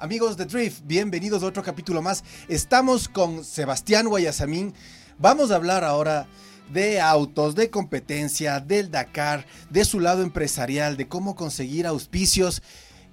[0.00, 2.22] Amigos de Drift, bienvenidos a otro capítulo más.
[2.46, 4.72] Estamos con Sebastián Guayasamín.
[5.18, 6.28] Vamos a hablar ahora
[6.72, 12.62] de autos, de competencia, del Dakar, de su lado empresarial, de cómo conseguir auspicios.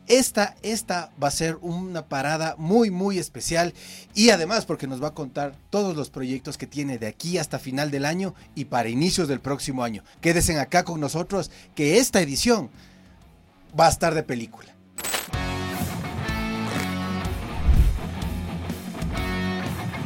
[0.05, 3.73] Esta, esta va a ser una parada muy, muy especial
[4.13, 7.57] y además porque nos va a contar todos los proyectos que tiene de aquí hasta
[7.57, 10.04] final del año y para inicios del próximo año.
[10.21, 12.70] Quédense acá con nosotros que esta edición
[13.77, 14.75] va a estar de película.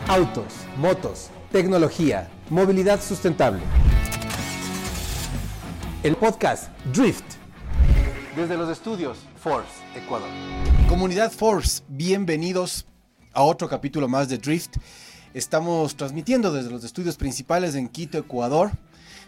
[0.10, 3.62] Autos, motos, tecnología, movilidad sustentable.
[6.02, 7.36] El podcast Drift.
[8.36, 10.28] Desde los estudios Force, Ecuador.
[10.88, 12.88] Comunidad Force, bienvenidos
[13.34, 14.78] a otro capítulo más de Drift.
[15.36, 18.72] Estamos transmitiendo desde los estudios principales en Quito, Ecuador.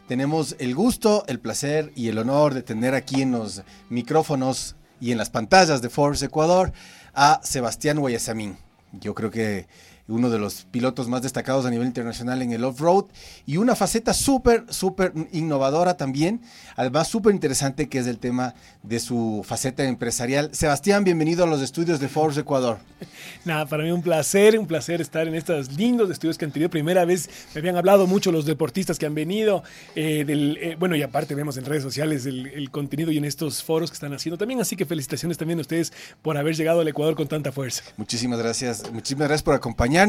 [0.07, 5.11] Tenemos el gusto, el placer y el honor de tener aquí en los micrófonos y
[5.11, 6.73] en las pantallas de Force Ecuador
[7.13, 8.57] a Sebastián Guayasamín.
[8.93, 9.67] Yo creo que
[10.11, 13.05] uno de los pilotos más destacados a nivel internacional en el off-road
[13.45, 16.41] y una faceta súper, súper innovadora también,
[16.75, 18.53] además súper interesante que es el tema
[18.83, 20.49] de su faceta empresarial.
[20.53, 22.79] Sebastián, bienvenido a los estudios de Force Ecuador.
[23.45, 26.69] Nada, para mí un placer, un placer estar en estos lindos estudios que han tenido.
[26.69, 29.63] Primera vez me habían hablado mucho los deportistas que han venido,
[29.95, 33.25] eh, del, eh, bueno, y aparte vemos en redes sociales el, el contenido y en
[33.25, 36.81] estos foros que están haciendo también, así que felicitaciones también a ustedes por haber llegado
[36.81, 37.83] al Ecuador con tanta fuerza.
[37.97, 40.00] Muchísimas gracias, muchísimas gracias por acompañarnos.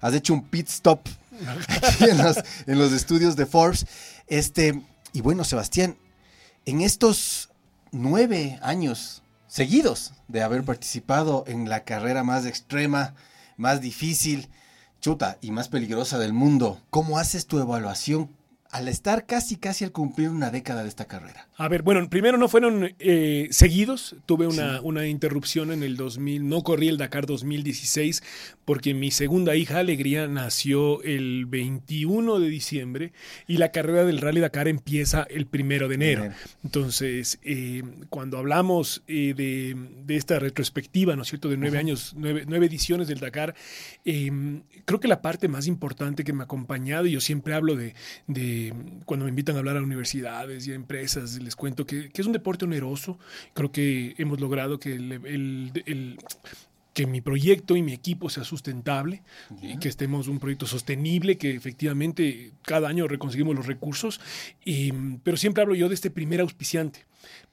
[0.00, 1.08] Has hecho un pit stop
[1.82, 2.18] aquí en
[2.66, 3.86] en los estudios de Forbes.
[4.26, 5.96] Este, y bueno, Sebastián,
[6.64, 7.50] en estos
[7.92, 13.14] nueve años seguidos de haber participado en la carrera más extrema,
[13.56, 14.48] más difícil,
[15.00, 18.30] chuta y más peligrosa del mundo, ¿cómo haces tu evaluación
[18.70, 21.48] al estar casi, casi al cumplir una década de esta carrera?
[21.56, 24.16] A ver, bueno, primero no fueron eh, seguidos.
[24.26, 24.80] Tuve una, sí.
[24.84, 26.48] una, interrupción en el 2000.
[26.48, 28.22] No corrí el Dakar 2016
[28.64, 33.12] porque mi segunda hija, Alegría, nació el 21 de diciembre
[33.46, 36.22] y la carrera del Rally Dakar empieza el primero de enero.
[36.22, 36.34] Bien.
[36.64, 42.14] Entonces, eh, cuando hablamos eh, de, de, esta retrospectiva, ¿no es cierto?, de nueve años,
[42.16, 43.54] nueve, nueve, ediciones del Dakar,
[44.04, 47.94] creo que la parte más importante que me ha acompañado, y yo siempre hablo de,
[48.26, 48.55] de
[49.04, 52.26] cuando me invitan a hablar a universidades y a empresas, les cuento que, que es
[52.26, 53.18] un deporte oneroso.
[53.54, 56.18] Creo que hemos logrado que el, el, el
[56.96, 59.22] que mi proyecto y mi equipo sea sustentable,
[59.60, 59.74] yeah.
[59.74, 64.18] y que estemos un proyecto sostenible, que efectivamente cada año reconseguimos los recursos,
[64.64, 67.04] y, pero siempre hablo yo de este primer auspiciante.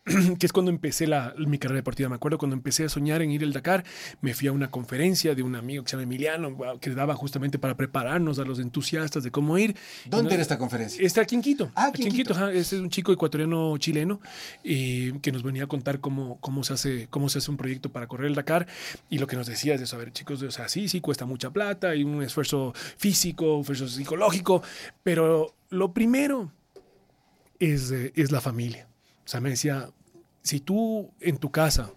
[0.39, 2.09] que es cuando empecé la, mi carrera deportiva.
[2.09, 3.85] Me acuerdo cuando empecé a soñar en ir al Dakar,
[4.21, 7.57] me fui a una conferencia de un amigo que se llama Emiliano, que daba justamente
[7.57, 9.75] para prepararnos a los entusiastas de cómo ir.
[10.05, 11.05] ¿Dónde no, era esta conferencia?
[11.05, 11.71] Está aquí en Quito.
[11.75, 12.33] Ah, aquí, aquí en Quito.
[12.33, 14.19] Quito es un chico ecuatoriano chileno
[14.63, 17.89] eh, que nos venía a contar cómo, cómo, se hace, cómo se hace un proyecto
[17.89, 18.67] para correr el Dakar.
[19.09, 21.25] Y lo que nos decía es eso, a ver, chicos, o sea, sí, sí, cuesta
[21.25, 24.63] mucha plata y un esfuerzo físico, un esfuerzo psicológico,
[25.01, 26.51] pero lo primero
[27.59, 28.87] es, eh, es la familia.
[29.25, 29.89] O sea, me decía,
[30.41, 31.91] si tú en tu casa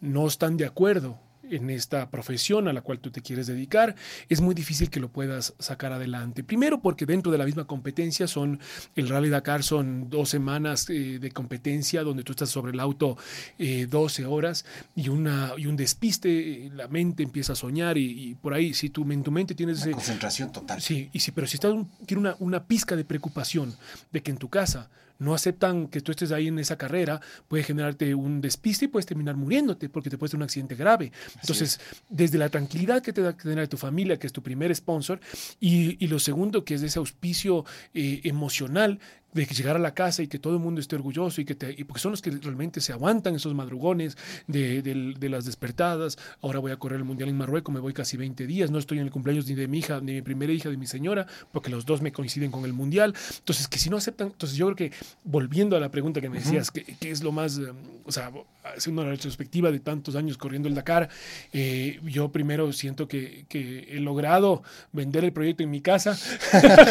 [0.00, 1.18] no están de acuerdo
[1.50, 3.94] en esta profesión a la cual tú te quieres dedicar,
[4.28, 6.44] es muy difícil que lo puedas sacar adelante.
[6.44, 8.60] Primero porque dentro de la misma competencia son,
[8.94, 13.16] el Rally Dakar son dos semanas eh, de competencia donde tú estás sobre el auto
[13.58, 14.64] eh, 12 horas
[14.94, 18.90] y, una, y un despiste, la mente empieza a soñar y, y por ahí, si
[18.90, 19.78] tú en tu mente tienes...
[19.78, 20.80] Una ese, concentración total.
[20.80, 21.74] Sí, y si, pero si estás,
[22.06, 23.74] tiene una, una pizca de preocupación
[24.12, 24.88] de que en tu casa
[25.20, 29.06] no aceptan que tú estés ahí en esa carrera, puede generarte un despiste y puedes
[29.06, 31.12] terminar muriéndote porque te puede ser un accidente grave.
[31.40, 34.42] Entonces, desde la tranquilidad que te da que tener a tu familia, que es tu
[34.42, 35.20] primer sponsor,
[35.60, 37.64] y, y lo segundo, que es ese auspicio
[37.94, 38.98] eh, emocional
[39.32, 41.54] de que llegar a la casa y que todo el mundo esté orgulloso y que
[41.54, 45.44] te, y porque son los que realmente se aguantan esos madrugones de, de, de, las
[45.44, 46.18] despertadas.
[46.42, 48.98] Ahora voy a correr el mundial en Marruecos, me voy casi 20 días, no estoy
[48.98, 51.26] en el cumpleaños ni de mi hija, ni de mi primera hija, de mi señora,
[51.52, 53.14] porque los dos me coinciden con el mundial.
[53.38, 56.38] Entonces, que si no aceptan, entonces yo creo que volviendo a la pregunta que me
[56.38, 56.84] decías, uh -huh.
[56.84, 58.32] ¿qué, ¿qué, es lo más, um, o sea,
[58.76, 61.08] haciendo una retrospectiva de tantos años corriendo el Dakar,
[61.52, 64.62] eh, yo primero siento que, que he logrado
[64.92, 66.18] vender el proyecto en mi casa,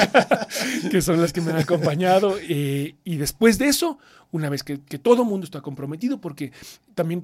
[0.92, 3.98] que son las que me han acompañado eh, y después de eso,
[4.32, 6.52] una vez que, que todo el mundo está comprometido, porque
[6.96, 7.22] también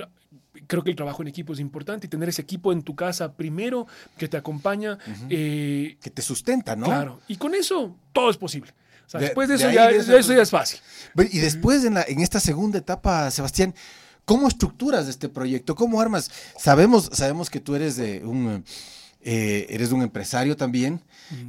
[0.68, 3.34] creo que el trabajo en equipo es importante y tener ese equipo en tu casa
[3.34, 3.88] primero
[4.18, 4.98] que te acompaña.
[5.06, 5.28] Uh -huh.
[5.30, 6.86] eh, que te sustenta, ¿no?
[6.86, 7.20] Claro.
[7.28, 8.74] Y con eso todo es posible.
[9.06, 10.80] O sea, de, después de eso, ya, de eso, ya es fácil.
[11.32, 13.76] Y después, en, la, en esta segunda etapa, Sebastián,
[14.26, 15.76] ¿cómo estructuras este proyecto?
[15.76, 16.32] ¿Cómo armas?
[16.58, 18.64] Sabemos, sabemos que tú eres de un,
[19.22, 21.02] eh, eres un empresario también,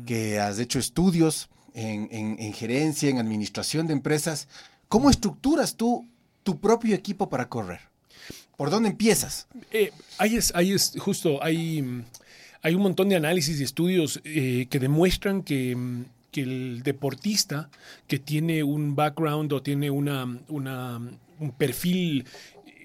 [0.04, 4.48] que has hecho estudios en, en, en, gerencia, en administración de empresas.
[4.88, 6.08] ¿Cómo estructuras tú
[6.42, 7.80] tu propio equipo para correr?
[8.56, 9.46] ¿Por dónde empiezas?
[9.70, 15.76] Eh, ahí, es, justo, hay, un montón de análisis y estudios eh, que demuestran que,
[16.32, 17.70] el deportista
[18.06, 22.26] que tiene un background o tiene una, un perfil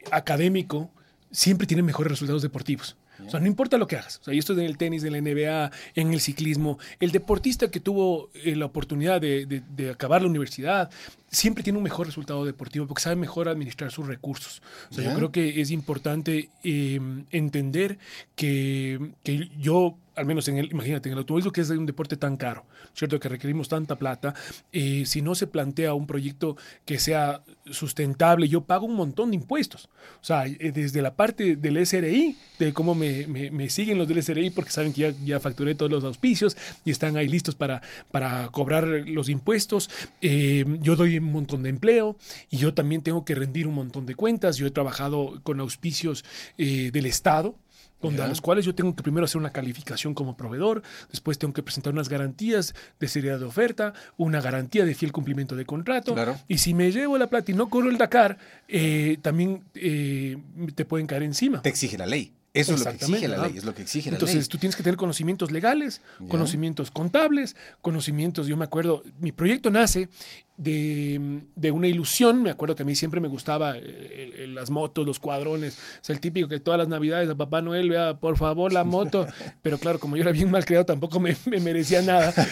[0.09, 0.89] académico
[1.31, 2.95] siempre tiene mejores resultados deportivos.
[3.25, 4.19] O sea, no importa lo que hagas.
[4.21, 6.79] O sea, y esto es en el tenis, en la NBA, en el ciclismo.
[6.99, 10.89] El deportista que tuvo eh, la oportunidad de, de, acabar la universidad
[11.31, 14.61] siempre tiene un mejor resultado deportivo porque sabe mejor administrar sus recursos.
[14.91, 16.99] O sea, yo creo que es importante eh,
[17.31, 17.97] entender
[18.35, 22.17] que, que yo al menos en el, imagínate, en el automovilismo que es un deporte
[22.17, 23.19] tan caro, ¿cierto?
[23.19, 24.33] Que requerimos tanta plata,
[24.71, 29.37] eh, si no se plantea un proyecto que sea sustentable, yo pago un montón de
[29.37, 29.89] impuestos.
[30.21, 34.21] O sea, eh, desde la parte del SRI, de cómo me, me, siguen los del
[34.21, 37.81] SRI, porque saben que ya, ya, facturé todos los auspicios y están ahí listos para,
[38.11, 39.89] para cobrar los impuestos.
[40.21, 42.17] Eh, yo doy un montón de empleo
[42.49, 44.57] y yo también tengo que rendir un montón de cuentas.
[44.57, 46.23] Yo he trabajado con auspicios
[46.57, 47.55] del Estado
[48.01, 51.53] donde a los cuales yo tengo que primero hacer una calificación como proveedor, después tengo
[51.53, 56.15] que presentar unas garantías de seriedad de oferta, una garantía de fiel cumplimiento de contrato,
[56.47, 58.37] y si me llevo la plata y no corro el Dakar,
[58.67, 60.37] eh, también eh,
[60.75, 61.61] te pueden caer encima.
[61.61, 62.33] Te exige la ley.
[62.53, 64.75] Eso es lo que exige la ley, es lo que exige la Entonces, tú tienes
[64.75, 70.09] que tener conocimientos legales, conocimientos contables, conocimientos, yo me acuerdo, mi proyecto nace
[70.57, 75.05] de, de, una ilusión, me acuerdo que a mí siempre me gustaba eh, las motos,
[75.05, 78.73] los cuadrones, es el típico que todas las navidades a Papá Noel, vea, por favor,
[78.73, 79.27] la moto,
[79.61, 82.33] pero claro, como yo era bien mal creado, tampoco me, me merecía nada.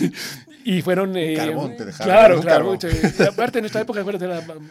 [0.64, 1.16] y fueron...
[1.16, 2.40] Eh, carbón te dejaron.
[2.40, 2.78] Claro, claro.
[3.28, 4.04] aparte en esta época,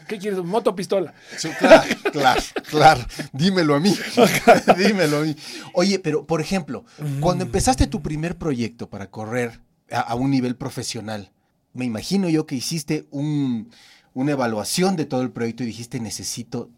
[0.08, 0.40] ¿qué quieres?
[0.40, 1.14] Moto, pistola.
[1.60, 3.96] claro, claro, claro dímelo a mí.
[4.78, 5.36] dímelo a mí.
[5.74, 6.86] Oye, pero por ejemplo,
[7.20, 7.48] cuando mm.
[7.48, 11.32] empezaste tu primer proyecto para correr a, un nivel profesional,
[11.74, 16.70] me imagino yo que hiciste una evaluación de todo el proyecto y dijiste, necesito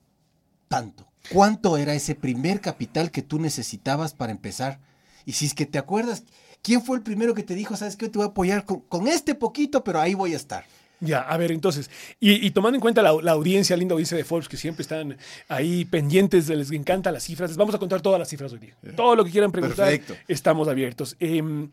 [0.67, 1.07] tanto.
[1.29, 4.79] ¿Cuánto era ese primer capital que tú necesitabas para empezar?
[5.25, 6.23] Y si es que te acuerdas,
[6.61, 9.35] ¿quién fue el primero que te dijo, sabes que te voy a apoyar con este
[9.35, 10.65] poquito, pero ahí voy a estar?
[11.01, 14.55] Ya, a ver, entonces, y, tomando en cuenta la, audiencia, linda audiencia de Forbes, que
[14.55, 15.17] siempre están
[15.47, 18.75] ahí pendientes, les encanta las cifras, les vamos a contar todas las cifras hoy día.
[18.95, 21.17] Todo lo que quieran preguntar, estamos abiertos.
[21.19, 21.71] Em,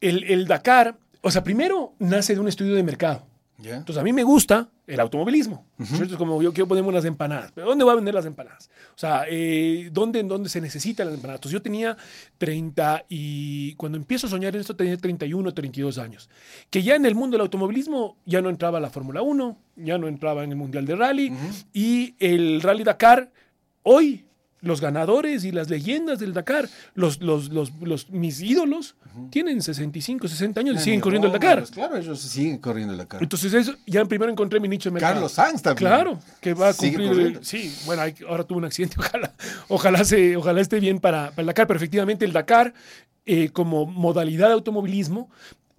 [0.00, 3.26] el, el Dakar, o sea, primero nace de un estudio de mercado.
[3.58, 5.64] Entonces, a mí me gusta el automovilismo.
[5.78, 7.52] Es como yo quiero ponerme unas empanadas.
[7.54, 8.68] ¿Pero dónde voy a vender las empanadas?
[8.94, 11.38] O sea, eh, ¿dónde, ¿dónde se necesitan las empanadas?
[11.38, 11.96] Entonces, yo tenía
[12.38, 16.28] 30 y cuando empiezo a soñar en esto tenía 31, 32 años.
[16.70, 20.08] Que ya en el mundo del automovilismo ya no entraba la Fórmula 1, ya no
[20.08, 21.32] entraba en el Mundial de Rally
[21.72, 23.30] y el Rally Dakar
[23.82, 24.24] hoy
[24.64, 28.96] los ganadores y las leyendas del Dakar, los, los, los, mis ídolos,
[29.30, 31.64] tienen 65, 60 años y siguen corriendo el Dakar.
[31.64, 33.22] Claro, ellos siguen corriendo el Dakar.
[33.22, 35.14] Entonces, eso, ya primero encontré mi nicho de mercado.
[35.14, 35.88] Carlos Sainz también.
[35.88, 37.38] Claro, que va a cumplir.
[37.42, 39.32] sí, bueno, ahora tuvo un accidente, ojalá,
[39.68, 42.74] ojalá, se, ojalá esté bien para, para el Dakar, pero efectivamente el Dakar,
[43.26, 45.30] eh, como modalidad de automovilismo,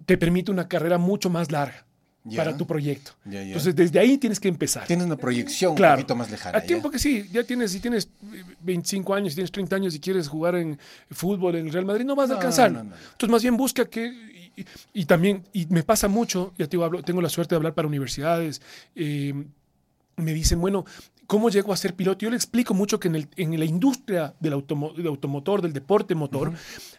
[0.06, 1.86] te permite una carrera mucho más larga
[2.34, 3.12] para tu proyecto.
[3.24, 4.86] Entonces, desde ahí tienes que empezar.
[4.86, 6.58] Tienes una proyección un poquito más lejana.
[6.58, 8.08] A tiempo que sí, ya tienes, si tienes
[8.60, 10.78] 25 años, si tienes 30 años y quieres jugar en
[11.10, 12.70] fútbol en el Real Madrid, no vas a alcanzar.
[12.70, 14.36] Entonces, más bien busca que.
[14.94, 17.86] Y, también, y me pasa mucho, ya te digo, tengo la suerte de hablar para
[17.86, 18.62] universidades.
[18.94, 19.34] Eh,
[20.16, 20.86] me dicen, bueno,
[21.26, 22.20] ¿Cómo llego a ser piloto?
[22.20, 26.52] Yo le explico mucho que en, el, en la industria del, automotor, del deporte motor,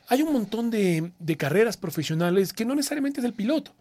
[0.10, 3.72] hay un montón de, de, carreras profesionales que no necesariamente es el piloto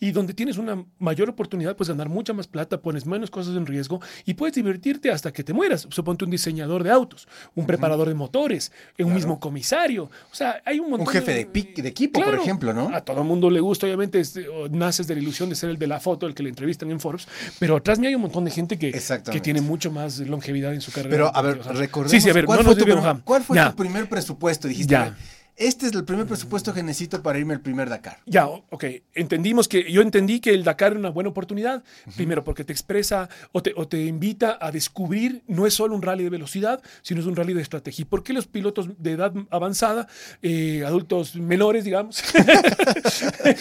[0.00, 3.66] y donde tienes una mayor oportunidad, pues ganar mucha más plata, pones menos cosas en
[3.66, 5.86] riesgo y puedes divertirte hasta que te mueras.
[5.90, 10.10] Suponte un diseñador de autos, un preparador de motores, un mismo comisario.
[10.30, 11.06] O sea, hay un montón.
[11.06, 12.94] Un jefe de, de equipo, por ejemplo, ¿no?
[12.94, 14.22] A todo el mundo le gusta, obviamente,
[14.70, 17.00] naces de la ilusión de ser el de la foto, el que le entrevistan en
[17.00, 17.26] Forbes,
[17.58, 18.92] pero atrás mí hay un montón de gente que,
[19.30, 21.10] que tiene mucho más longevidad en su carrera.
[21.10, 22.10] Pero, a ver, recordemos.
[22.10, 22.84] Sí, sí, a ver, ¿cuál, fue, tu,
[23.24, 24.68] ¿cuál fue tu primer presupuesto?
[24.68, 25.16] Dijiste, ya
[25.56, 28.18] este es el primer presupuesto que necesito para irme al primer Dakar.
[28.26, 28.84] Ya, ok.
[29.14, 31.82] Entendimos que, yo entendí que el Dakar era una buena oportunidad.
[32.14, 36.02] Primero, porque te expresa o te, o te, invita a descubrir, no es solo un
[36.02, 38.02] rally de velocidad, sino es un rally de estrategia.
[38.02, 40.08] ¿Y por qué los pilotos de edad avanzada,
[40.42, 42.22] eh, adultos menores, digamos,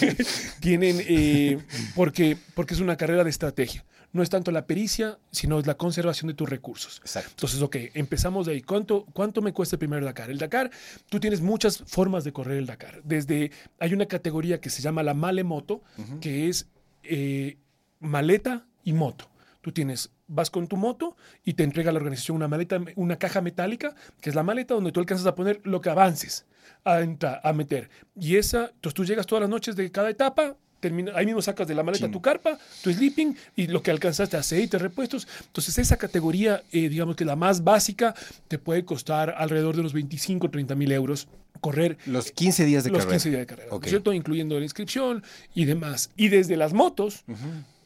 [0.60, 1.60] tienen, eh,
[1.96, 3.86] porque, porque es una carrera de estrategia?
[4.16, 7.00] No es tanto la pericia, sino es la conservación de tus recursos.
[7.02, 7.32] Exacto.
[7.32, 8.62] Entonces, ok, empezamos de ahí.
[8.62, 10.30] ¿Cuánto, ¿Cuánto me cuesta el primer Dakar?
[10.30, 10.72] El Dakar,
[11.10, 13.02] tú tienes muchas formas de correr el Dakar.
[13.04, 15.84] Desde, hay una categoría que se llama la male moto,
[16.22, 16.70] que es
[17.04, 17.58] eh,
[18.00, 19.30] maleta y moto.
[19.60, 23.42] Tú tienes, vas con tu moto y te entrega la organización una maleta, una caja
[23.42, 26.46] metálica, que es la maleta donde tú alcanzas a poner lo que avances
[26.86, 27.02] a,
[27.44, 27.90] a meter.
[28.16, 31.68] Y esa, entonces tú llegas todas las noches de cada etapa, termina, ahí mismo sacas
[31.68, 35.27] de la maleta tu carpa, tu sleeping y lo que alcanzaste, aceite, repuestos.
[35.48, 38.13] Entonces esa categoría, eh, digamos que la más básica,
[38.48, 41.27] te puede costar alrededor de los 25, 30 mil euros
[41.66, 41.98] correr.
[42.06, 43.16] Los 15 días de los carrera.
[43.16, 44.14] 15 días de carrera, ¿no es ¿cierto?
[44.14, 45.24] Incluyendo la inscripción
[45.56, 46.12] y demás.
[46.16, 47.24] Y desde las motos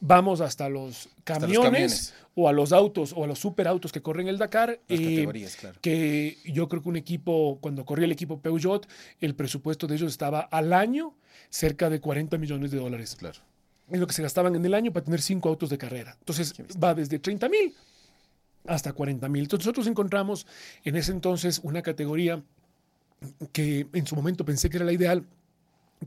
[0.02, 2.14] vamos hasta los Hasta camiones, los camiones.
[2.36, 4.82] o a los autos o a los superautos que corren el Dakar.
[4.88, 5.80] Las eh, categorías, claro.
[5.82, 8.86] que yo creo que un equipo, cuando corría el equipo Peugeot,
[9.22, 11.16] el presupuesto de ellos estaba al año
[11.50, 13.16] cerca de 40 millones de dólares.
[13.18, 13.40] Claro.
[13.90, 16.16] Es lo que se gastaban en el año para tener cinco autos de carrera.
[16.20, 17.74] Entonces va desde 30 mil
[18.68, 19.44] hasta 40 mil.
[19.44, 20.46] Entonces nosotros encontramos
[20.84, 22.44] en ese entonces una categoría
[23.52, 25.26] que en su momento pensé que era la ideal,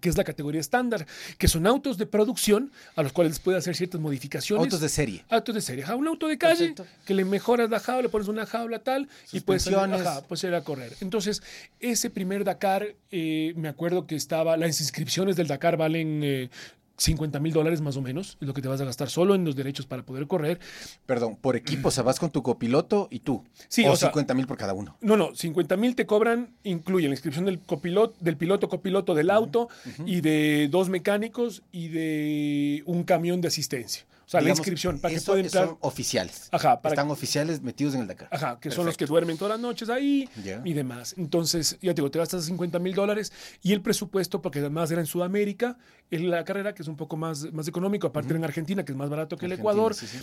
[0.01, 1.07] que es la categoría estándar,
[1.39, 4.65] que son autos de producción a los cuales puede hacer ciertas modificaciones.
[4.65, 5.25] Autos de serie.
[5.29, 5.85] Autos de serie.
[5.85, 6.87] Ajá, un auto de calle Perfecto.
[7.05, 10.55] que le mejoras la jaula, le pones una jaula tal y puedes ajá, puedes ir
[10.55, 10.95] a correr.
[11.01, 11.43] Entonces,
[11.81, 16.51] ese primer Dakar, eh, me acuerdo que estaba, las inscripciones del Dakar valen eh,
[16.97, 19.45] 50 mil dólares más o menos, es lo que te vas a gastar solo en
[19.45, 20.61] los derechos para poder correr.
[21.07, 23.43] Perdón, por equipo, o sea, vas con tu copiloto y tú.
[23.69, 24.97] Sí, o, o sea- 50 mil por cada uno.
[25.01, 29.31] No, no, 50 mil te cobran, incluye la inscripción del copiloto, del piloto copiloto del
[29.31, 29.69] auto
[30.07, 34.05] y de dos mecánicos y de un camión de asistencia.
[34.25, 35.67] O sea, Digamos, la inscripción para que pueda entrar.
[35.67, 36.49] Son oficiales.
[36.53, 38.29] Ajá, para Están oficiales metidos en el Dakar.
[38.31, 40.29] Ajá, que son los que duermen todas las noches ahí
[40.65, 41.15] y demás.
[41.19, 45.01] Entonces, ya te digo, te gastas 50 mil dólares y el presupuesto, porque además era
[45.01, 45.79] en Sudamérica,
[46.11, 48.93] es la carrera que es un poco más, más económico, aparte era en Argentina, que
[48.93, 49.95] es más barato que el Ecuador.
[49.95, 50.19] sí, sí.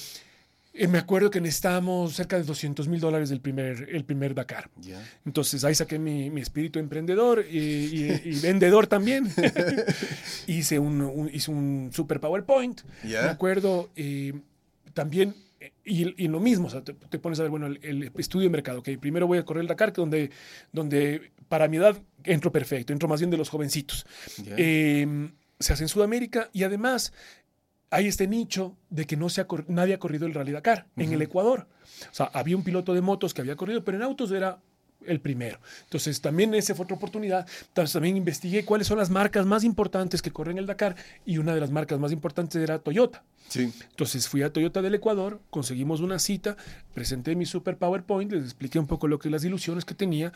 [0.81, 4.69] Eh, me acuerdo que necesitábamos cerca de 200 mil dólares el primer, el primer Dakar.
[4.79, 5.01] Ya.
[5.25, 9.29] Entonces ahí saqué mi, mi espíritu emprendedor y, y- y vendedor también.
[10.48, 12.81] hice, un, un- hice un super PowerPoint.
[13.05, 13.24] Ya.
[13.24, 14.33] Me acuerdo eh,
[14.93, 17.79] también, eh, y, y lo mismo, o sea, te, te pones a ver, bueno, el,
[17.83, 18.79] el estudio de mercado.
[18.79, 20.31] Ok, primero voy a correr el Dakar, que donde,
[20.71, 24.05] donde para mi edad entro perfecto, entro más bien de los jovencitos.
[24.43, 24.53] Ya.
[24.57, 27.12] Eh, se hace en Sudamérica y además
[27.91, 31.12] hay este nicho de que no se ha nadie ha corrido el Rally Dakar en
[31.12, 31.67] el Ecuador.
[32.12, 34.60] O sea, había un piloto de motos que había corrido, pero en autos era
[35.06, 35.60] el primero.
[35.84, 37.48] Entonces, también esa fue otra oportunidad.
[37.68, 41.53] Entonces, también investigué cuáles son las marcas más importantes que corren el Dakar y una
[41.53, 43.24] de las marcas más importantes era Toyota.
[43.50, 43.72] Sí.
[43.89, 46.56] Entonces fui a Toyota del Ecuador, conseguimos una cita,
[46.94, 50.32] presenté mi super PowerPoint, les expliqué un poco lo que las ilusiones que tenía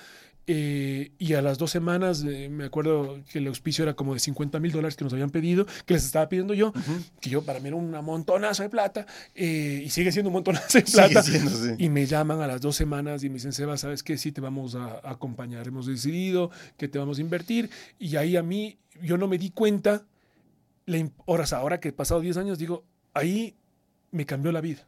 [0.46, 4.20] eh, y a las dos semanas eh, me acuerdo que el auspicio era como de
[4.20, 6.74] 50 mil dólares que nos habían pedido, que les estaba pidiendo yo,
[7.22, 9.05] que yo para mí era un montonazo de plata
[9.36, 11.24] eh, y sigue siendo un montonazo de plata.
[11.24, 11.75] siendo, sí.
[11.77, 14.17] Y me llaman a las dos semanas y me dicen, Seba, ¿sabes qué?
[14.17, 15.67] Sí, te vamos a, a acompañar.
[15.67, 17.69] Hemos decidido que te vamos a invertir.
[18.00, 20.05] Y ahí a mí, yo no me di cuenta,
[21.25, 22.83] horas ahora que he pasado 10 años, digo,
[23.13, 23.55] ahí
[24.12, 24.88] me cambió la vida.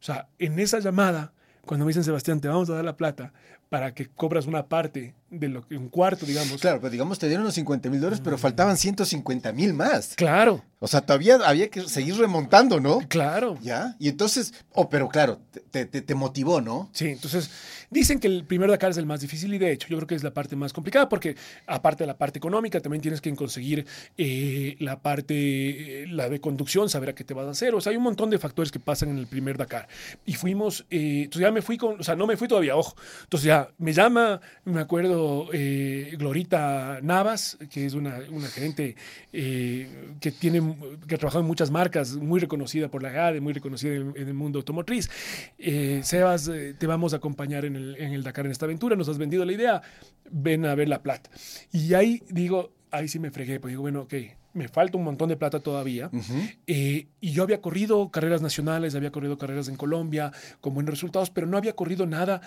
[0.00, 1.32] O sea, en esa llamada,
[1.64, 3.32] cuando me dicen, Sebastián, te vamos a dar la plata
[3.68, 6.60] para que cobras una parte de lo que, un cuarto, digamos.
[6.60, 10.14] Claro, pero digamos, te dieron los 50 mil dólares, pero faltaban 150 mil más.
[10.14, 13.00] Claro, O sea, todavía había que seguir remontando, ¿no?
[13.08, 13.58] claro.
[13.60, 13.96] Ya.
[13.98, 15.40] Y entonces, oh, pero claro,
[15.72, 16.88] te, te- te motivó, ¿no?
[16.92, 17.50] Sí, entonces
[17.90, 20.14] dicen que el primer Dakar es el más difícil y de hecho yo creo que
[20.14, 23.86] es la parte más complicada porque aparte de la parte económica también tienes que conseguir
[24.16, 27.74] eh, la parte, eh, la de conducción, saber a qué te vas a hacer.
[27.74, 29.88] O sea, hay un montón de factores que pasan en el primer Dakar.
[30.24, 32.94] Y fuimos, eh, entonces ya me fui con, o sea, no me fui todavía, ojo.
[33.24, 38.96] Entonces ya me llama, me acuerdo, eh, Glorita Navas, que es una, una gerente
[39.32, 43.52] eh, que tiene, que ha trabajado en muchas marcas, muy reconocida por la GADE, muy
[43.52, 45.08] reconocida en, en el mundo automotriz.
[45.58, 49.08] Eh, Sebas, te vamos a acompañar en el, en el Dakar en esta aventura, nos
[49.08, 49.82] has vendido la idea,
[50.30, 51.30] ven a ver la plata.
[51.72, 54.14] Y ahí digo, ahí sí me fregué, pues digo, bueno, ok,
[54.54, 56.10] me falta un montón de plata todavía.
[56.66, 60.32] Eh, y yo había corrido carreras nacionales, había corrido carreras en Colombia
[60.62, 62.40] con buenos resultados, pero no había corrido nada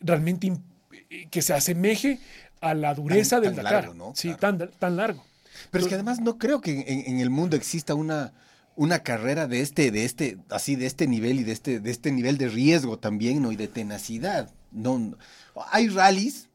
[0.00, 0.52] realmente
[1.10, 2.18] eh, que se asemeje
[2.60, 3.84] a la dureza Tan- del tan Dakar.
[3.84, 4.12] largo, ¿no?
[4.14, 4.58] Sí, Claro.
[4.58, 5.24] tan, tan largo.
[5.70, 8.32] Pero es que además no creo que en, en el mundo exista una,
[8.76, 12.12] una carrera de este, de este, así de este nivel y de este, de este
[12.12, 13.52] nivel de riesgo también, ¿no?
[13.52, 14.50] Y de tenacidad.
[14.70, 15.16] No, no.
[15.70, 16.48] hay rallies,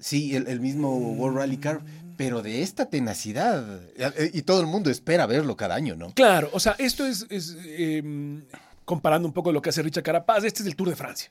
[0.00, 1.80] sí, el, el mismo World Rally Car,
[2.16, 3.80] pero de esta tenacidad.
[3.96, 6.12] eh, Y todo el mundo espera verlo cada año, ¿no?
[6.14, 8.42] Claro, o sea, esto es, es, eh,
[8.84, 11.30] comparando un poco lo que hace Richard Carapaz, este es el Tour de Francia.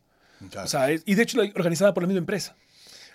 [0.64, 2.56] O sea, es- y de hecho organizada por la misma empresa.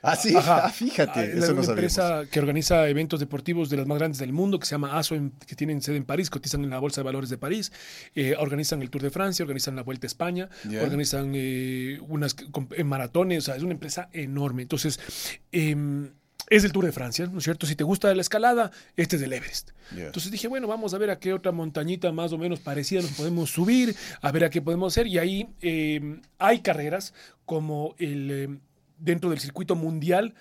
[0.04, 0.66] ah, sí, Ajá.
[0.66, 1.68] ah, fíjate, Ah, es eso no una sabíamos.
[1.68, 5.14] empresa que organiza eventos deportivos de las más grandes del mundo, que se llama ASO,
[5.46, 7.70] que tienen sede en París, cotizan en la Bolsa de Valores de París,
[8.16, 10.48] eh, organizan el Tour de Francia, organizan la Vuelta a España,
[10.82, 12.34] organizan eh, unas
[12.76, 14.62] eh, maratones, o sea, es una empresa enorme.
[14.62, 14.98] Entonces,
[15.52, 16.10] em,
[16.56, 17.66] es el Tour de Francia, ¿no es cierto?
[17.66, 19.70] Si te gusta la escalada, este es el Everest.
[19.96, 23.12] Entonces dije, bueno, vamos a ver a qué otra montañita más o menos parecida nos
[23.12, 25.06] podemos subir, a ver a qué podemos hacer.
[25.06, 27.14] Y ahí eh, hay carreras
[27.46, 28.58] como el, eh,
[28.98, 30.34] dentro del circuito mundial,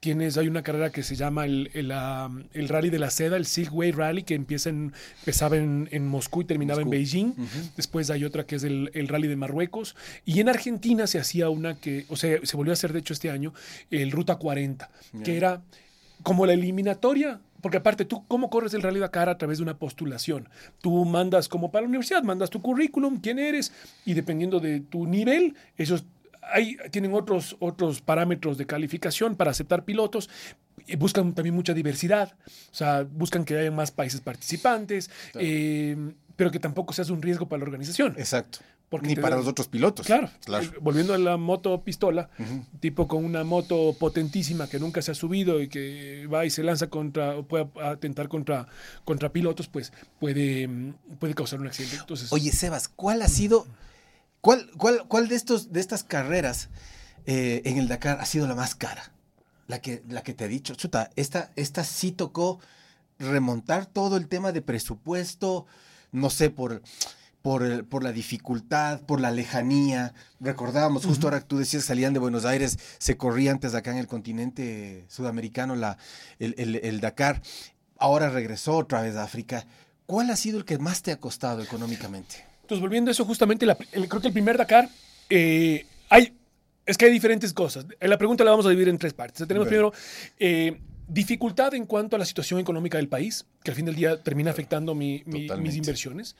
[0.00, 3.36] Tienes, hay una carrera que se llama el, el, ah, el Rally de la Seda,
[3.36, 6.94] el Silkway Rally, que empieza en, empezaba en, en Moscú y terminaba Moscú.
[6.94, 7.34] en Beijing.
[7.76, 9.96] Después hay otra que es el, el Rally de Marruecos.
[10.24, 13.14] Y en Argentina se hacía una que, o sea, se volvió a hacer de hecho
[13.14, 13.54] este año,
[13.90, 14.90] el Ruta 40,
[15.24, 15.62] que era
[16.22, 17.40] como la eliminatoria.
[17.62, 20.48] Porque aparte, tú, ¿cómo corres el Rally Dakar a través de una postulación?
[20.82, 23.72] Tú mandas, como para la universidad, mandas tu currículum, quién eres,
[24.04, 26.04] y dependiendo de tu nivel, ellos
[26.52, 30.28] hay, tienen otros, otros parámetros de calificación para aceptar pilotos.
[30.98, 32.36] Buscan también mucha diversidad,
[32.70, 35.46] o sea, buscan que haya más países participantes, Claro.
[35.48, 35.96] eh,
[36.36, 38.14] pero que tampoco seas un riesgo para la organización.
[38.18, 38.58] Exacto.
[38.88, 40.06] Porque Ni para da- los otros pilotos.
[40.06, 40.64] Claro, Claro.
[40.64, 42.30] Eh, volviendo a la moto pistola,
[42.78, 46.62] tipo con una moto potentísima que nunca se ha subido y que va y se
[46.62, 48.68] lanza contra, o puede atentar contra,
[49.04, 51.96] contra pilotos, pues puede, mm, puede causar un accidente.
[51.96, 53.66] Entonces, Oye, Sebas, ¿cuál ha sido,
[54.46, 56.68] cuál, cuál, cuál de estos, de estas carreras
[57.26, 59.12] eh, en el Dakar ha sido la más cara?
[59.66, 62.60] La que, la que te he dicho, chuta, esta, esta sí tocó
[63.18, 65.66] remontar todo el tema de presupuesto,
[66.12, 66.82] no sé, por,
[67.42, 70.14] por, por la dificultad, por la lejanía.
[70.38, 73.98] Recordábamos, justo ahora que tú decías, salían de Buenos Aires, se corría antes acá en
[73.98, 75.98] el continente sudamericano la,
[76.38, 77.42] el, el- el Dakar.
[77.98, 79.66] Ahora regresó otra vez a África.
[80.06, 82.44] ¿Cuál ha sido el que más te ha costado económicamente?
[82.66, 84.88] Entonces, volviendo a eso, justamente, la- el- creo que el primer Dakar,
[85.30, 86.32] eh, hay,
[86.84, 87.86] es que hay diferentes cosas.
[88.00, 89.46] Eh, La pregunta la vamos a dividir en tres partes.
[89.46, 89.92] Tenemos primero
[90.40, 94.20] eh, dificultad en cuanto a la situación económica del país, que al fin del día
[94.20, 96.34] termina afectando mi- mi- mis inversiones.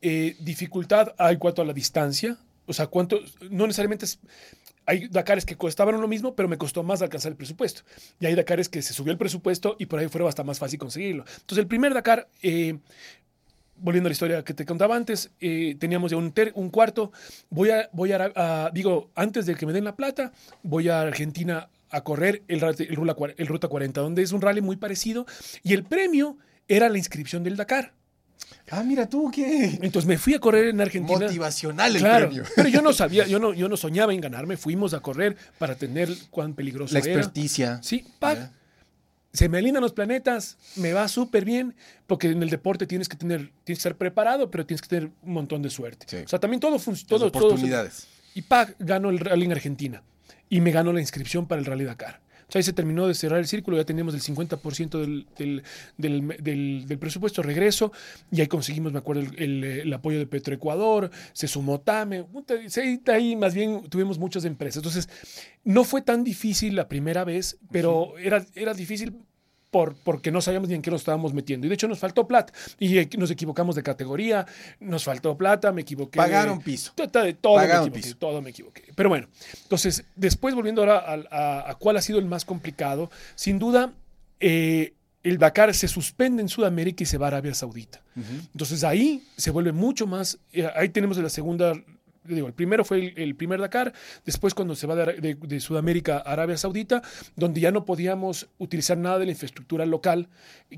[0.00, 2.36] Eh, dificultad en cuanto a la distancia,
[2.66, 3.18] o sea, cuánto,
[3.50, 4.20] no necesariamente es...
[4.86, 7.82] Hay Dakares que costaban lo mismo, pero me costó más alcanzar el presupuesto.
[8.20, 10.78] Y hay Dakares que se subió el presupuesto y por ahí fuera hasta más fácil
[10.78, 11.24] conseguirlo.
[11.40, 12.78] Entonces, el primer Dakar, eh,
[13.82, 17.12] volviendo a la historia que te contaba antes, eh, teníamos ya un, ter- un cuarto.
[17.50, 21.00] Voy a, voy a, a- digo, antes de que me den la plata, voy a
[21.02, 25.26] Argentina a correr el, el, el Ruta 40, donde es un rally muy parecido.
[25.62, 27.92] Y el premio era la inscripción del Dakar.
[28.70, 31.18] Ah, mira tú, qué Entonces me fui a correr en Argentina.
[31.20, 32.44] motivacional el Claro, premio.
[32.56, 34.56] pero yo no sabía, yo no, yo no soñaba en ganarme.
[34.56, 37.12] Fuimos a correr para tener cuán peligroso La era.
[37.14, 37.80] experticia.
[37.82, 38.52] Sí, pa, Ya.
[39.32, 41.74] Se me alinean los planetas, me va súper bien,
[42.06, 45.10] porque en el deporte tienes que tener, tienes que estar preparado, pero tienes que tener
[45.22, 46.06] un montón de suerte.
[46.08, 46.16] Sí.
[46.24, 47.08] O sea, también todo funciona.
[47.08, 48.08] Todo, oportunidades.
[48.34, 50.02] y pa, ganó el rally en Argentina
[50.48, 52.20] y me ganó la inscripción para el Rally Dakar.
[52.52, 55.26] Sea, ahí se terminó de cerrar el círculo, ya teníamos el 50% del,
[55.96, 57.92] del, del, presupuesto, regreso,
[58.30, 62.26] y ahí conseguimos, me acuerdo, el, el- el apoyo de Petroecuador, se sumó TAME,
[63.06, 64.76] ahí más bien tuvimos muchas empresas.
[64.76, 65.08] Entonces,
[65.64, 69.14] no fue tan difícil la primera vez, pero era, era difícil
[69.72, 71.66] por, porque no sabíamos ni en qué nos estábamos metiendo.
[71.66, 72.52] Y de hecho nos faltó plata.
[72.78, 74.46] Y eh, nos equivocamos de categoría,
[74.78, 76.18] nos faltó plata, me equivoqué.
[76.18, 76.92] Pagaron piso.
[77.40, 78.16] todo Pagaron me equivoqué, piso.
[78.18, 78.82] todo me equivoqué.
[78.94, 79.26] Pero bueno,
[79.62, 83.92] entonces, después volviendo ahora a, a- a cuál ha sido el más complicado, sin duda,
[84.40, 88.02] eh, el Dakar se suspende en Sudamérica y se va a Arabia Saudita.
[88.52, 91.72] Entonces ahí se vuelve mucho más, eh, ahí tenemos la segunda,
[92.24, 93.92] digo, el primero fue el, el primer Dakar,
[94.24, 97.02] después cuando se va de, Ara- de- de Sudamérica a Arabia Saudita,
[97.36, 100.28] donde ya no podíamos utilizar nada de la infraestructura local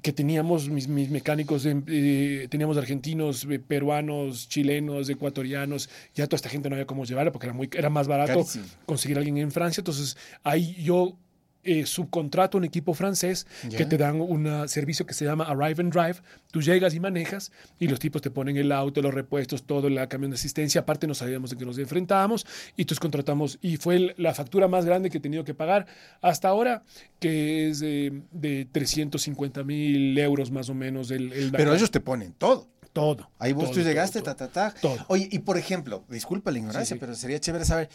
[0.03, 6.37] que teníamos mis, mis mecánicos, de- eh, teníamos argentinos, eh, peruanos, chilenos, ecuatorianos, ya toda
[6.37, 8.65] esta gente no había cómo llevarla porque era, muy, era más barato Carísimo.
[8.87, 11.19] conseguir a alguien en Francia, entonces ahí yo...
[11.65, 13.47] eh, subcontrato a un equipo francés
[13.77, 16.17] que te dan un servicio que se llama Arrive and Drive.
[16.51, 20.09] Tú llegas y manejas y los tipos te ponen el auto, los repuestos, todo, el
[20.09, 20.83] camión de asistencia.
[20.83, 22.47] Aparte no sabíamos de qué nos enfrentábamos
[22.77, 25.87] y entonces contratamos y fue el- la factura más grande que he tenido que pagar
[26.21, 26.85] hasta ahora,
[27.19, 31.11] que es de, de 350 mil euros más o menos.
[31.11, 32.69] El, el Pero ellos te ponen todo.
[32.93, 33.31] todo.
[33.41, 34.81] Ahí vos todo, tú llegaste, todo, ta, ta, ta.
[34.81, 34.97] todo.
[35.09, 37.01] Oye, y por ejemplo, disculpa la ignorancia, Sí, sí.
[37.01, 37.89] pero sería chévere saber,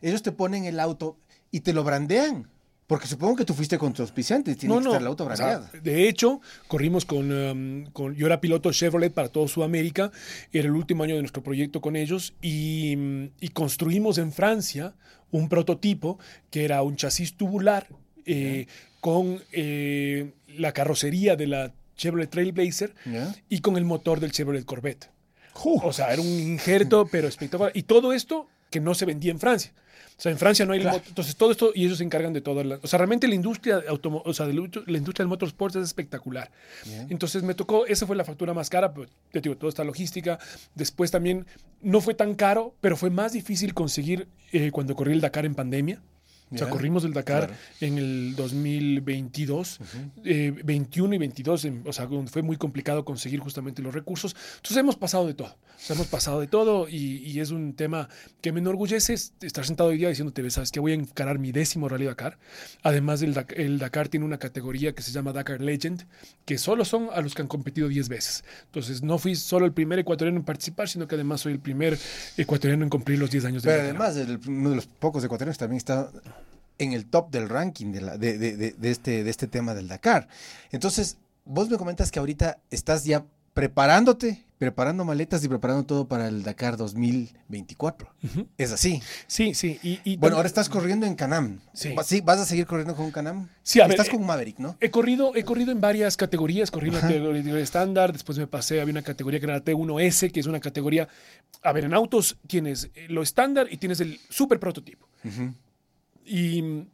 [0.00, 1.18] ellos te ponen el auto
[1.50, 2.48] y te lo brandean.
[2.86, 5.58] Porque supongo que tú fuiste con tu auspiciante tiene que estar el auto o sea,
[5.80, 10.10] de hecho, corrimos con, um, con- Yo era piloto Chevrolet para todo Sudamérica.
[10.52, 12.34] Era el último año de nuestro proyecto con ellos.
[12.42, 12.94] Y,
[13.40, 14.94] y construimos en Francia
[15.30, 16.18] un prototipo
[16.50, 17.88] que era un chasis tubular
[18.26, 18.66] eh,
[19.00, 22.94] con eh, la carrocería de la Chevrolet Trailblazer
[23.48, 25.10] y con el motor del Chevrolet Corvette.
[25.84, 27.72] O sea, era un injerto, pero espectacular.
[27.74, 29.72] Y todo esto que no se vendía en Francia.
[30.16, 30.80] O sea, en Francia no hay...
[30.80, 31.02] Claro.
[31.08, 32.62] Entonces, todo esto, y ellos se encargan de todo.
[32.62, 35.82] la- o sea, realmente la industria, automo- o sea, de la industria del motorsport es
[35.82, 36.50] espectacular.
[36.86, 37.08] Bien.
[37.10, 40.38] Entonces, me tocó, esa fue la factura más cara, pero te digo, toda esta logística.
[40.76, 41.46] Después también,
[41.82, 45.54] no fue tan caro, pero fue más difícil conseguir eh, cuando corrí el Dakar en
[45.56, 46.00] pandemia.
[46.54, 47.54] O sea, corrimos el Dakar claro.
[47.80, 49.80] en el 2022,
[50.24, 54.34] eh, 21 y 22, en- o sea, fue muy complicado conseguir justamente los recursos.
[54.56, 57.74] Entonces hemos pasado de todo, o sea, hemos pasado de todo y, y es un
[57.74, 58.08] tema
[58.40, 61.52] que me enorgullece es- estar sentado hoy día diciéndote, sabes que voy a encarar mi
[61.52, 62.38] décimo Rally Dakar.
[62.82, 66.04] Además, el, el Dakar tiene una categoría que se llama Dakar Legend,
[66.44, 68.44] que solo son a los que han competido 10 veces.
[68.66, 71.98] Entonces, no fui solo el primer ecuatoriano en participar, sino que además soy el primer
[72.36, 75.58] ecuatoriano en cumplir los 10 años de Pero además, el- uno de los pocos ecuatorianos
[75.58, 76.10] también está
[76.78, 79.74] en el top del ranking de, la- de, de- de- de este, de este tema
[79.74, 80.28] del Dakar.
[80.72, 86.26] Entonces, vos me comentas que ahorita estás ya preparándote, preparando maletas y preparando todo para
[86.26, 88.08] el Dakar 2024.
[88.24, 88.48] Ujú.
[88.58, 89.00] Es así.
[89.28, 89.78] Sí, sí.
[89.82, 91.60] Y, y Bueno, ahora estás corriendo en Canam.
[91.72, 91.92] Sí.
[91.94, 92.20] Va- ¿Sí?
[92.20, 93.48] ¿Vas a seguir corriendo con Canam?
[93.62, 94.76] Sí, a ver, Estás eh, con Maverick, ¿no?
[94.80, 98.80] He corrido, he corrido en varias categorías, corrí en la categoría estándar, después me pasé,
[98.80, 101.06] había una categoría que era la T1S, que es una categoría,
[101.62, 105.08] a ver, en autos tienes lo estándar y tienes el super prototipo.
[105.24, 105.54] Ujú.
[106.24, 106.84] Y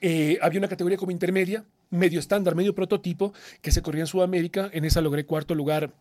[0.00, 3.32] eh, había una categoría como intermedia, medio estándar, medio prototipo,
[3.62, 5.92] que se corría en Sudamérica, en esa logré cuarto lugar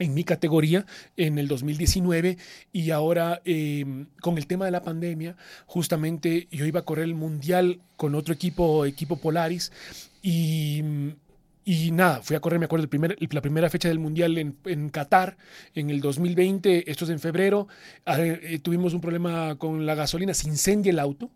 [0.00, 2.38] en mi categoría en el 2019
[2.72, 7.14] y ahora eh, con el tema de la pandemia, justamente yo iba a correr el
[7.14, 9.70] mundial con otro equipo, equipo Polaris,
[10.22, 10.82] y,
[11.64, 14.88] y nada, fui a correr, me acuerdo, el la primera fecha del mundial en, en
[14.88, 15.36] Qatar
[15.74, 17.68] en el 2020, esto es en febrero,
[18.06, 21.30] eh, tuvimos un problema con la gasolina, se incendia el auto.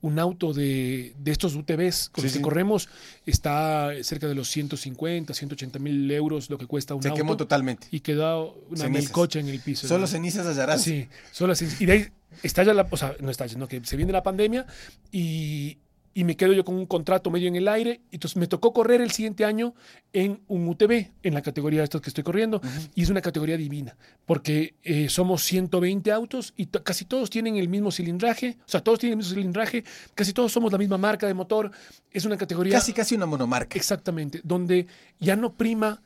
[0.00, 2.42] Un auto de, de estos UTVs con Sí, los que sí.
[2.42, 2.88] corremos
[3.26, 7.36] está cerca de los 150, 180 mil euros lo que cuesta un Se auto quemó
[7.36, 7.88] totalmente.
[7.90, 8.90] y quedó una Cenizas.
[9.04, 9.88] melcocha en el piso.
[9.88, 10.06] Solo ¿no?
[10.06, 10.82] cenizas hallarás.
[10.82, 11.66] Sí, solo así.
[11.80, 12.06] Y de ahí
[12.44, 14.66] estalla la, o sea, no estalla, no, que se viene la pandemia
[15.10, 15.78] y,
[16.18, 18.00] y me quedo yo con un contrato medio en el aire.
[18.10, 19.76] Entonces me tocó correr el siguiente año
[20.12, 22.60] en un UTV, en la categoría de estos que estoy corriendo.
[22.96, 27.68] Y es una categoría divina, porque eh, somos 120 autos y casi todos tienen el
[27.68, 28.56] mismo cilindraje.
[28.66, 29.84] O sea, todos tienen el mismo cilindraje,
[30.16, 31.70] casi todos somos la misma marca de motor.
[32.10, 32.72] Es una categoría...
[32.72, 33.78] Casi, casi una monomarca.
[33.78, 34.88] Exactamente, donde
[35.20, 36.02] ya no prima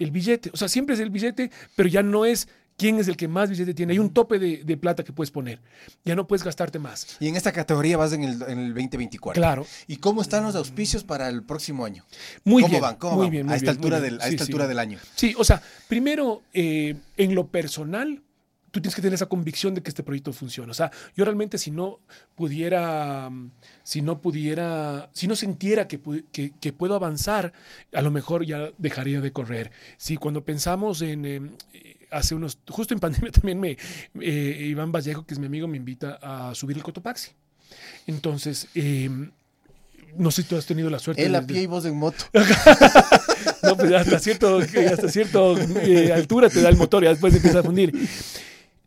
[0.00, 0.50] el billete.
[0.52, 3.50] O sea, siempre es el billete, pero ya no es quién es el que más
[3.50, 3.92] billete tiene.
[3.92, 5.60] Hay un tope de, de plata que puedes poner.
[6.04, 7.16] Ya no puedes gastarte más.
[7.20, 9.40] Y en esta categoría vas en el, en el 2024.
[9.40, 9.66] Claro.
[9.86, 12.04] ¿Y cómo están los auspicios para el próximo año?
[12.44, 12.82] Muy ¿Cómo bien.
[12.82, 12.96] van?
[12.96, 13.30] ¿Cómo muy van?
[13.30, 14.12] bien, a muy esta bien, muy altura, bien.
[14.12, 14.50] del, a Sí, esta sí.
[14.52, 14.98] altura del año.
[15.14, 18.22] Sí, o sea, primero, eh, en lo personal,
[18.70, 20.72] tú tienes que tener esa convicción de que este proyecto funciona.
[20.72, 22.00] O sea, yo realmente si no
[22.34, 23.30] pudiera,
[23.84, 27.52] si no pudiera, si no sintiera que, pu- que, que puedo avanzar,
[27.92, 29.70] a lo mejor ya dejaría de correr.
[29.96, 31.24] Si cuando pensamos en...
[31.24, 33.76] eh, hace unos, justo en pandemia también me,
[34.20, 37.32] eh, Iván Vallejo, que es mi amigo, me invita a subir el Cotopaxi.
[38.06, 39.10] Entonces, eh,
[40.16, 41.24] no sé si tú has tenido la suerte.
[41.24, 42.24] Él a pie y vos en moto.
[43.62, 47.60] no, pues hasta cierto, hasta cierto eh, altura te da el motor y después empieza
[47.60, 47.92] a fundir.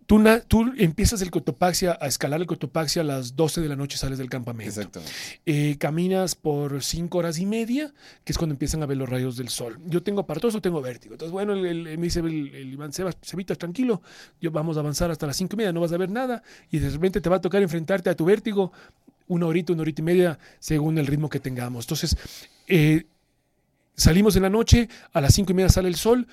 [0.07, 3.75] Tú, na- tú empiezas el Cotopaxia, a escalar el Cotopaxia a las 12 de la
[3.75, 4.69] noche, sales del campamento.
[4.69, 5.13] Exactamente.
[5.45, 7.93] Eh, caminas por 5 horas y media,
[8.23, 9.77] que es cuando empiezan a ver los rayos del sol.
[9.85, 11.13] Yo tengo aparatoso, tengo vértigo.
[11.15, 13.17] Entonces, bueno, el, el- me dice el, el Iván, Sebas,
[13.57, 14.01] tranquilo,
[14.39, 16.41] yo vamos a avanzar hasta las 5 y media, no vas a ver nada,
[16.71, 18.71] y de repente te va a tocar enfrentarte a tu vértigo
[19.27, 21.83] una horita, una horita y media, según el ritmo que tengamos.
[21.83, 22.15] Entonces,
[22.69, 23.03] eh,
[23.93, 26.27] salimos en la noche, a las 5 y media sale el sol,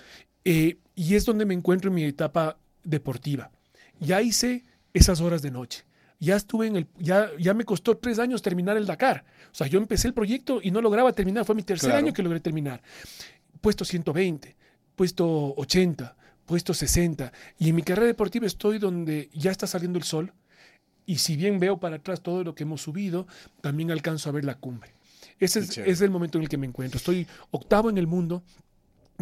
[0.45, 3.51] eh, y es donde me encuentro en mi etapa deportiva.
[4.01, 5.85] Ya hice esas horas de noche.
[6.21, 9.25] Ya estuve en el, ya, ya me costó tres años terminar el Dakar.
[9.53, 11.45] O sea, yo empecé el proyecto y no lograba terminar.
[11.45, 12.05] Fue mi tercer Claro.
[12.05, 12.83] año que logré terminar.
[13.61, 14.57] Puesto 120,
[14.95, 17.33] puesto 80, puesto 60.
[17.59, 20.33] Y en mi carrera deportiva estoy donde ya está saliendo el sol.
[21.07, 23.27] Y si bien veo para atrás todo lo que hemos subido,
[23.61, 24.91] también alcanzo a ver la cumbre.
[25.39, 26.97] Ese es, es el momento en el que me encuentro.
[26.99, 28.43] Estoy octavo en el mundo.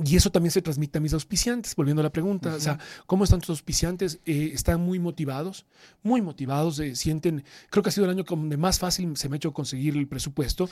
[0.05, 2.55] Y eso también se transmite a mis auspiciantes, volviendo a la pregunta.
[2.55, 4.21] O sea, ¿cómo están tus auspiciantes?
[4.25, 5.67] Eh, están muy motivados,
[6.03, 9.35] muy motivados, eh, sienten, creo que ha sido el año donde más fácil se me
[9.35, 10.71] ha hecho conseguir el presupuesto.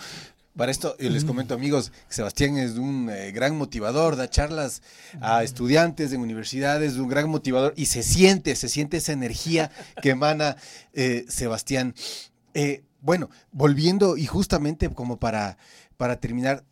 [0.56, 4.82] Para esto, eh, les comento, amigos, Sebastián es un eh, gran motivador, da charlas
[5.20, 9.70] a estudiantes en universidades, un gran motivador y se siente, se siente esa energía
[10.02, 10.56] que emana
[11.28, 11.94] Sebastián.
[13.02, 15.56] Bueno, volviendo y justamente como para,
[15.96, 16.64] para terminar,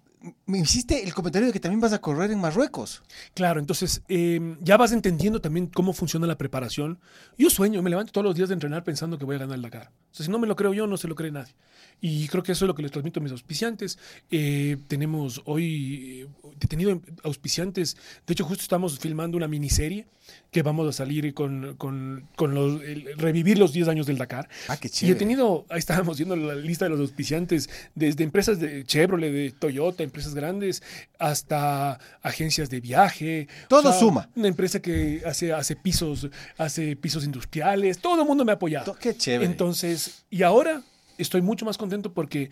[0.46, 3.02] me hiciste el comentario de que también vas a correr en Marruecos.
[3.35, 6.98] Claro, entonces eh, ya vas entendiendo también cómo funciona la preparación.
[7.37, 9.62] Yo sueño, me levanto todos los días de entrenar pensando que voy a ganar el
[9.62, 9.90] Dakar.
[10.11, 11.54] O sea, si no me lo creo yo, no se lo cree nadie.
[12.00, 13.98] Y creo que eso es lo que les transmito a mis auspiciantes.
[14.31, 17.96] Eh, tenemos hoy eh, tenido auspiciantes.
[18.26, 20.07] De hecho, justo estamos filmando una miniserie
[20.50, 24.48] que vamos a salir con, con, con los, el- revivir los 10 años del Dakar.
[24.68, 25.18] Ah, qué Y he chévere.
[25.18, 30.02] tenido, ahí estábamos viendo la lista de los auspiciantes, desde empresas de Chevrolet, de Toyota,
[30.08, 30.82] empresas grandes,
[31.18, 33.48] hasta agencias de viaje.
[33.68, 34.28] Todo suma.
[34.34, 38.94] Una empresa que hace, hace pisos, hace pisos industriales, todo el mundo me ha apoyado.
[38.94, 39.44] Qué chévere.
[39.44, 40.82] Entonces, y ahora
[41.18, 42.50] estoy mucho más contento porque,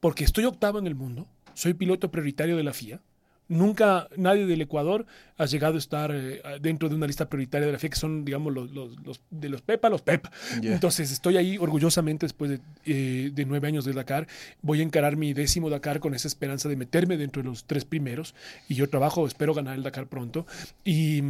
[0.00, 3.00] porque estoy octavo en el mundo, soy piloto prioritario de la FIA.
[3.48, 5.04] Nunca nadie del Ecuador
[5.36, 8.24] ha llegado a estar eh, dentro de una lista prioritaria de la FIA, que son,
[8.24, 10.26] digamos, los, los, de los PEPA, los PEP.
[10.62, 14.26] Entonces, estoy ahí orgullosamente después de, eh, de, nueve años de Dakar.
[14.62, 17.84] Voy a encarar mi décimo Dakar con esa esperanza de meterme dentro de los tres
[17.84, 18.34] primeros.
[18.68, 20.46] Y yo trabajo, espero ganar el Dakar pronto.
[20.82, 21.22] Y,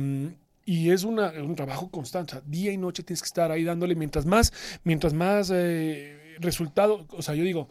[0.64, 2.40] y es una, un trabajo constante.
[2.46, 3.96] día y noche tienes que estar ahí dándole.
[3.96, 4.53] Mientras más,
[4.85, 7.68] mientras más eh, resultado, o sea, yo digo,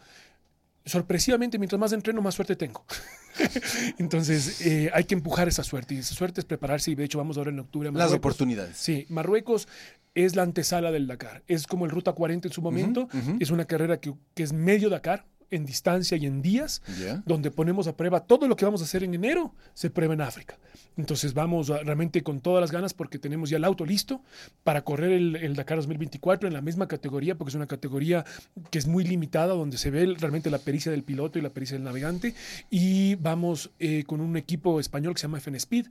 [0.84, 2.84] sorpresivamente, mientras más entreno, más suerte tengo.
[3.98, 5.94] Entonces, eh, hay que empujar esa suerte.
[5.94, 6.90] Y esa suerte es prepararse.
[6.90, 8.76] Y de hecho, vamos ahora en octubre a Las oportunidades.
[8.76, 9.68] Sí, Marruecos
[10.14, 11.42] es la antesala del Dakar.
[11.48, 13.08] Es como el Ruta 40 en su momento.
[13.40, 16.82] Es una carrera que, que es medio Dakar en distancia y en días,
[17.24, 20.20] donde ponemos a prueba todo lo que vamos a hacer en enero, se prueba en
[20.20, 20.58] África.
[20.96, 24.22] Entonces vamos realmente con todas las ganas porque tenemos ya el auto listo
[24.62, 28.24] para correr el, Dakar 2024 en la misma categoría, porque es una categoría
[28.70, 31.76] que es muy limitada, donde se ve realmente la pericia del piloto y la pericia
[31.76, 32.34] del navegante.
[32.70, 35.86] Y vamos eh, con un equipo español que se llama FN Speed,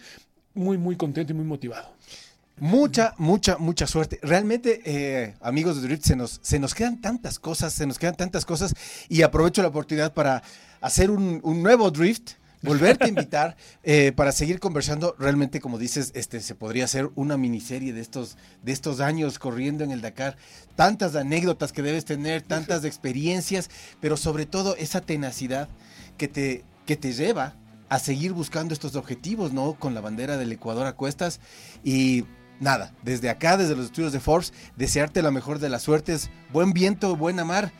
[0.54, 1.93] muy, muy contento y muy motivado.
[2.60, 4.20] Mucha, mucha, mucha suerte.
[4.22, 8.16] Realmente, eh, amigos de Drift, se nos, se nos quedan tantas cosas, se nos quedan
[8.16, 8.76] tantas cosas
[9.10, 10.44] y aprovecho la oportunidad para
[10.80, 15.16] hacer un, nuevo Drift, volverte a invitar eh, para seguir conversando.
[15.18, 19.84] Realmente, como dices, este, se podría hacer una miniserie de estos, de estos años corriendo
[19.84, 20.38] en el Dakar.
[20.76, 25.70] Tantas anécdotas que debes tener, tantas experiencias, pero sobre todo esa tenacidad
[26.18, 27.56] que te, que te lleva
[27.89, 29.74] a seguir buscando estos objetivos, ¿no?
[29.74, 31.39] Con la bandera del Ecuador a cuestas
[31.84, 32.26] y
[32.63, 36.73] nada, desde acá, desde los estudios de Force, desearte la mejor de las suertes, buen
[36.73, 37.71] viento, buena mar,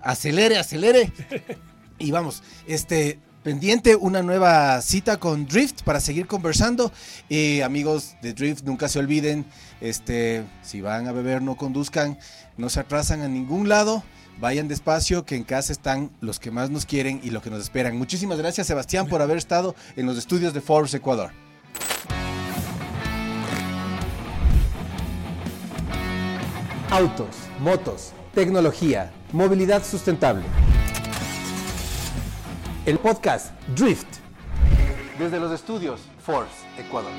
[0.00, 1.12] acelere, acelere.
[2.02, 6.90] Y vamos, este, pendiente una nueva cita con Drift para seguir conversando.
[7.28, 9.44] Y amigos de Drift, nunca se olviden,
[9.82, 12.18] este, si van a beber, no conduzcan,
[12.56, 14.02] no se atrasan a ningún lado.
[14.38, 17.60] Vayan despacio, que en casa están los que más nos quieren y los que nos
[17.60, 17.98] esperan.
[17.98, 21.32] Muchísimas gracias, Sebastián, por haber estado en los estudios de Force Ecuador.
[26.90, 30.42] Autos, motos, tecnología, movilidad sustentable.
[32.84, 34.08] El podcast Drift.
[35.16, 37.12] Desde los estudios Force, Ecuador.